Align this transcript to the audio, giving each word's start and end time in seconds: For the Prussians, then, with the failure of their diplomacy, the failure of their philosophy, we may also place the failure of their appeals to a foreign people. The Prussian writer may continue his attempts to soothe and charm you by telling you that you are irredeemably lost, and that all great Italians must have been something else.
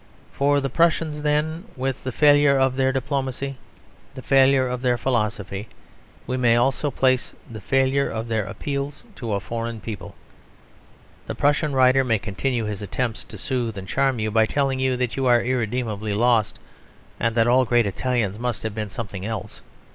For 0.33 0.59
the 0.59 0.67
Prussians, 0.67 1.21
then, 1.21 1.65
with 1.77 2.03
the 2.03 2.11
failure 2.11 2.57
of 2.57 2.75
their 2.75 2.91
diplomacy, 2.91 3.57
the 4.15 4.23
failure 4.23 4.67
of 4.67 4.81
their 4.81 4.97
philosophy, 4.97 5.67
we 6.25 6.37
may 6.37 6.55
also 6.55 6.89
place 6.89 7.35
the 7.47 7.61
failure 7.61 8.09
of 8.09 8.27
their 8.27 8.43
appeals 8.45 9.03
to 9.17 9.33
a 9.33 9.39
foreign 9.39 9.79
people. 9.79 10.15
The 11.27 11.35
Prussian 11.35 11.73
writer 11.73 12.03
may 12.03 12.17
continue 12.17 12.65
his 12.65 12.81
attempts 12.81 13.23
to 13.25 13.37
soothe 13.37 13.77
and 13.77 13.87
charm 13.87 14.17
you 14.17 14.31
by 14.31 14.47
telling 14.47 14.79
you 14.79 14.97
that 14.97 15.17
you 15.17 15.27
are 15.27 15.43
irredeemably 15.43 16.15
lost, 16.15 16.57
and 17.19 17.35
that 17.35 17.45
all 17.45 17.63
great 17.63 17.85
Italians 17.85 18.39
must 18.39 18.63
have 18.63 18.73
been 18.73 18.89
something 18.89 19.23
else. 19.23 19.61